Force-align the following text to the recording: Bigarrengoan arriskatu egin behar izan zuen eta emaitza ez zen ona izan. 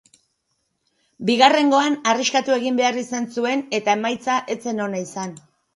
Bigarrengoan 1.29 1.99
arriskatu 2.13 2.57
egin 2.59 2.81
behar 2.83 2.99
izan 3.05 3.29
zuen 3.39 3.65
eta 3.83 3.97
emaitza 4.01 4.43
ez 4.57 4.63
zen 4.67 4.89
ona 4.89 5.09
izan. 5.09 5.43